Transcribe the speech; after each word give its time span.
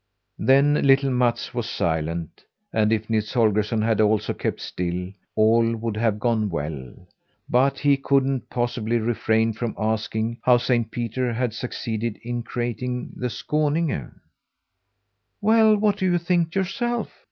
Then 0.39 0.81
little 0.81 1.11
Mats 1.11 1.53
was 1.53 1.69
silent; 1.69 2.43
and 2.73 2.91
if 2.91 3.07
Nils 3.07 3.31
Holgersson 3.33 3.83
had 3.83 4.01
also 4.01 4.33
kept 4.33 4.59
still, 4.59 5.11
all 5.35 5.75
would 5.75 5.95
have 5.95 6.17
gone 6.19 6.49
well; 6.49 7.07
but 7.47 7.77
he 7.77 7.97
couldn't 7.97 8.49
possibly 8.49 8.97
refrain 8.97 9.53
from 9.53 9.75
asking 9.77 10.39
how 10.41 10.57
Saint 10.57 10.89
Peter 10.89 11.31
had 11.31 11.53
succeeded 11.53 12.17
in 12.23 12.41
creating 12.41 13.11
the 13.15 13.27
Skåninge. 13.29 14.11
"Well, 15.39 15.77
what 15.77 15.97
do 15.97 16.05
you 16.09 16.17
think 16.17 16.55
yourself?" 16.55 17.13